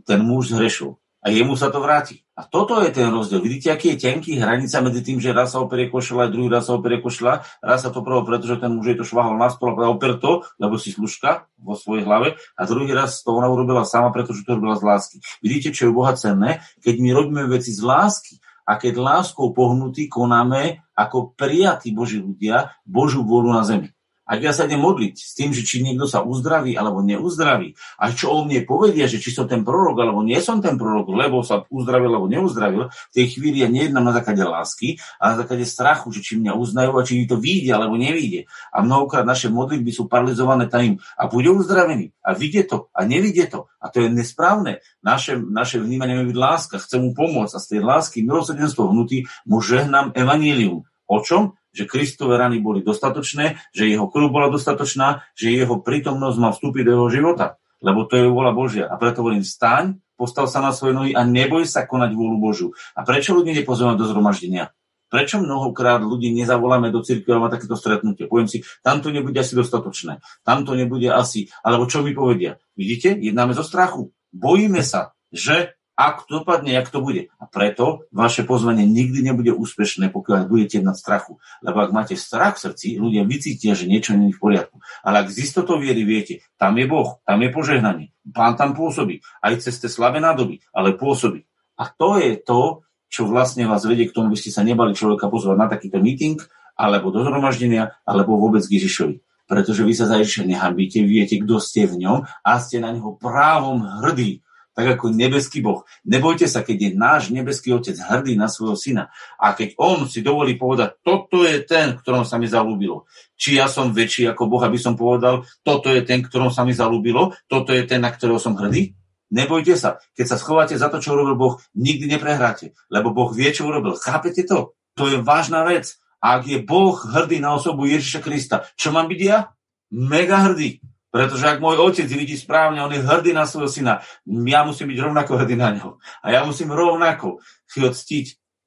[0.05, 2.21] ten muž zhrešil a jemu sa to vráti.
[2.41, 3.37] A toto je ten rozdiel.
[3.37, 6.73] Vidíte, aký je tenký hranica medzi tým, že raz sa operie košela, druhý raz sa
[6.73, 9.93] operie košela, raz sa to prvo, pretože ten muž je to švahol na stôl a
[9.93, 14.09] oper to, lebo si služka vo svojej hlave, a druhý raz to ona urobila sama,
[14.09, 15.17] pretože to robila z lásky.
[15.45, 16.65] Vidíte, čo je Boha cenné?
[16.81, 22.73] Keď my robíme veci z lásky, a keď láskou pohnutí konáme ako prijatí Boží ľudia
[22.85, 23.89] Božú vôľu na zemi.
[24.25, 28.13] Ak ja sa idem modliť s tým, že či niekto sa uzdraví alebo neuzdraví, a
[28.13, 31.41] čo o mne povedia, že či som ten prorok alebo nie som ten prorok, lebo
[31.41, 35.65] sa uzdravil alebo neuzdravil, v tej chvíli ja nejednám na základe lásky, a na základe
[35.65, 38.45] strachu, že či mňa uznajú a či mi to vyjde alebo nevyjde.
[38.71, 43.49] A mnohokrát naše modlitby sú paralizované tým a bude uzdravený a vidie to a nevidie
[43.49, 43.67] to.
[43.81, 44.85] A to je nesprávne.
[45.01, 49.25] Naše, naše vnímanie má byť láska, chcem mu pomôcť a z tej lásky milosrdenstvo vnútri
[49.49, 50.85] mu žehnám evanílium.
[51.11, 51.59] O čom?
[51.71, 56.83] že Kristové rany boli dostatočné, že jeho krv bola dostatočná, že jeho prítomnosť má vstúpiť
[56.83, 57.57] do jeho života.
[57.81, 58.85] Lebo to je vôľa Božia.
[58.85, 62.69] A preto hovorím, staň, postav sa na svoje nohy a neboj sa konať vôľu Božiu.
[62.93, 64.69] A prečo ľudí nepozývame do zhromaždenia?
[65.11, 68.31] Prečo mnohokrát ľudí nezavoláme do cirkvi alebo takéto stretnutie?
[68.31, 72.63] Poviem si, tam to nebude asi dostatočné, tam to nebude asi, alebo čo mi povedia?
[72.79, 74.15] Vidíte, jednáme zo strachu.
[74.31, 75.75] Bojíme sa, že
[76.09, 77.29] ak to dopadne, jak to bude.
[77.37, 81.37] A preto vaše pozvanie nikdy nebude úspešné, pokiaľ budete na strachu.
[81.61, 84.81] Lebo ak máte strach v srdci, ľudia vycítia, že niečo nie je v poriadku.
[85.05, 89.25] Ale ak z istotou viery viete, tam je Boh, tam je požehnanie, Pán tam pôsobí,
[89.41, 91.45] aj cez tie slabé nádoby, ale pôsobí.
[91.81, 95.27] A to je to, čo vlastne vás vedie k tomu, aby ste sa nebali človeka
[95.27, 96.37] pozvať na takýto meeting,
[96.77, 99.21] alebo do zhromaždenia, alebo vôbec k Ježišovi.
[99.49, 103.19] Pretože vy sa za Ježiša nehambíte, viete, kto ste v ňom a ste na neho
[103.19, 104.39] právom hrdí
[104.71, 105.83] tak ako nebeský Boh.
[106.07, 109.03] Nebojte sa, keď je náš nebeský Otec hrdý na svojho syna
[109.35, 113.03] a keď on si dovolí povedať, toto je ten, ktorom sa mi zalúbilo.
[113.35, 116.71] Či ja som väčší ako Boh, aby som povedal, toto je ten, ktorom sa mi
[116.71, 118.95] zalúbilo, toto je ten, na ktorého som hrdý?
[119.31, 119.99] Nebojte sa.
[120.11, 123.95] Keď sa schováte za to, čo urobil Boh, nikdy neprehráte, lebo Boh vie, čo urobil.
[123.95, 124.75] Chápete to?
[124.99, 125.95] To je vážna vec.
[126.21, 129.55] Ak je Boh hrdý na osobu Ježiša Krista, čo mám byť ja?
[129.89, 130.83] Mega hrdý.
[131.11, 134.99] Pretože ak môj otec vidí správne, on je hrdý na svojho syna, ja musím byť
[135.03, 135.99] rovnako hrdý na neho.
[136.23, 137.91] A ja musím rovnako si ho.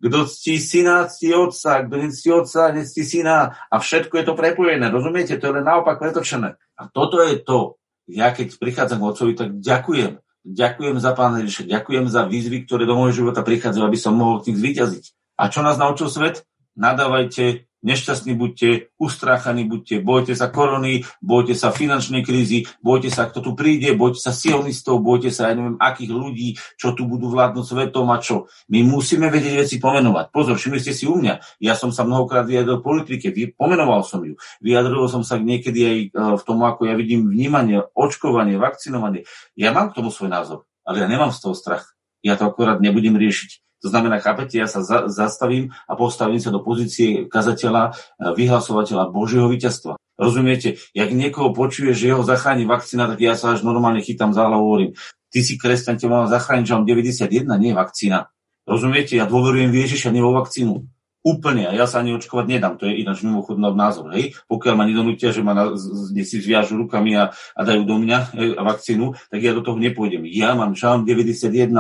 [0.05, 3.57] Kto ctí syna, ctí otca, kto nectí otca, nectí syna.
[3.73, 5.41] A všetko je to prepojené, rozumiete?
[5.41, 6.61] To je len naopak pretočené.
[6.77, 7.81] A toto je to.
[8.05, 10.21] Ja keď prichádzam k otcovi, tak ďakujem.
[10.45, 14.45] Ďakujem za Pána Ježiša, ďakujem za výzvy, ktoré do môjho života prichádzajú, aby som mohol
[14.45, 15.05] tým zvíťaziť.
[15.41, 16.45] A čo nás naučil svet?
[16.77, 23.44] Nadávajte, nešťastní buďte, ustráchaní buďte, bojte sa korony, bojte sa finančnej krízy, bojte sa, kto
[23.44, 26.49] tu príde, bojte sa sionistov, bojte sa, ja neviem, akých ľudí,
[26.81, 28.49] čo tu budú vládnuť svetom a čo.
[28.73, 30.33] My musíme vedieť veci pomenovať.
[30.33, 31.61] Pozor, všimli ste si u mňa.
[31.61, 34.40] Ja som sa mnohokrát vyjadril politike, pomenoval som ju.
[34.64, 36.09] Vyjadril som sa niekedy aj e,
[36.40, 39.29] v tom, ako ja vidím vnímanie, očkovanie, vakcinovanie.
[39.55, 41.92] Ja mám k tomu svoj názor, ale ja nemám z toho strach.
[42.25, 43.61] Ja to akorát nebudem riešiť.
[43.85, 49.12] To znamená, chápete, ja sa za, zastavím a postavím sa do pozície kazateľa, e, vyhlasovateľa
[49.12, 50.01] Božieho víťazstva.
[50.16, 50.81] Rozumiete?
[50.97, 54.64] Jak niekoho počuje, že jeho zachráni vakcína, tak ja sa až normálne chytám za hlavu
[54.64, 54.92] hovorím,
[55.29, 58.33] ty si kresťan, ťa mám zachrániť, že mám 91, nie vakcína.
[58.64, 59.20] Rozumiete?
[59.20, 60.81] Ja dôverujem v Ježiša, nie vo vakcínu.
[61.25, 61.68] Úplne.
[61.68, 62.77] A ja sa ani očkovať nedám.
[62.81, 64.12] To je ináč mimochodný názor.
[64.16, 64.37] Hej?
[64.49, 65.77] Pokiaľ ma nedonútia, že ma na,
[66.25, 70.25] si zviažu rukami a, a dajú do mňa hej, vakcínu, tak ja do toho nepôjdem.
[70.29, 71.73] Ja mám žalm 91.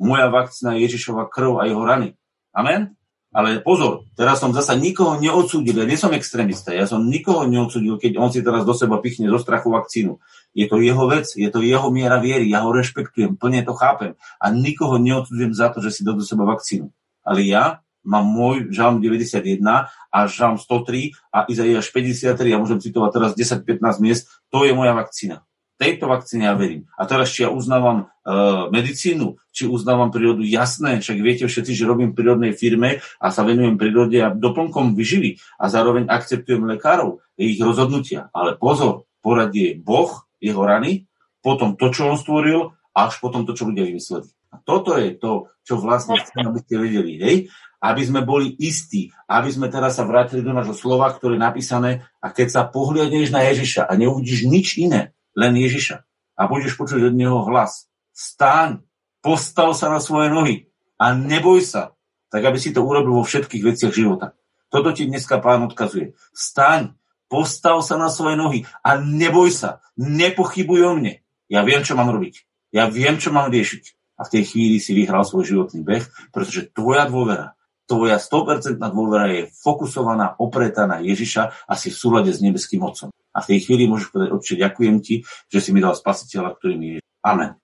[0.00, 2.16] Moja vakcína je Ježišova krv a jeho rany.
[2.56, 2.96] Amen?
[3.30, 7.94] Ale pozor, teraz som zasa nikoho neodsúdil, ja nie som extrémista, ja som nikoho neodsúdil,
[7.94, 10.18] keď on si teraz do seba pichne zo strachu vakcínu.
[10.50, 14.18] Je to jeho vec, je to jeho miera viery, ja ho rešpektujem, plne to chápem
[14.42, 16.90] a nikoho neodsúdzujem za to, že si do seba vakcínu.
[17.22, 23.10] Ale ja mám môj žalm 91 a žalm 103 a Izaiáš 53, ja môžem citovať
[23.14, 25.46] teraz 10-15 miest, to je moja vakcína
[25.80, 26.84] tejto vakcíne ja verím.
[27.00, 28.34] A teraz, či ja uznávam e,
[28.68, 33.80] medicínu, či uznávam prírodu, jasné, však viete všetci, že robím prírodnej firme a sa venujem
[33.80, 38.28] prírode a doplnkom vyživy a zároveň akceptujem lekárov, ich rozhodnutia.
[38.36, 41.08] Ale pozor, poradie Boh, jeho rany,
[41.40, 44.28] potom to, čo on stvoril, až potom to, čo ľudia vymysleli.
[44.52, 47.36] A toto je to, čo vlastne chcem, aby ste vedeli, hej?
[47.80, 51.90] Aby sme boli istí, aby sme teraz sa vrátili do nášho slova, ktoré je napísané
[52.20, 56.02] a keď sa pohľadneš na Ježiša a neuvidíš nič iné, len Ježiša.
[56.40, 57.90] A budeš počuť od neho hlas.
[58.16, 58.80] Stáň,
[59.20, 60.56] postav sa na svoje nohy
[60.96, 61.96] a neboj sa,
[62.32, 64.32] tak aby si to urobil vo všetkých veciach života.
[64.70, 66.14] Toto ti dneska pán odkazuje.
[66.30, 66.94] Staň,
[67.26, 71.20] postav sa na svoje nohy a neboj sa, nepochybuj o mne.
[71.50, 72.46] Ja viem, čo mám robiť.
[72.70, 74.16] Ja viem, čo mám riešiť.
[74.20, 77.58] A v tej chvíli si vyhral svoj životný beh, pretože tvoja dôvera,
[77.90, 83.10] tvoja 100% dôvera je fokusovaná, opretá na Ježiša a si v súlade s nebeským Otcom.
[83.34, 86.82] A v tej chvíli môžeš povedať, Otče, ďakujem ti, že si mi dal spasiteľa, ktorým
[86.86, 87.59] je Amen.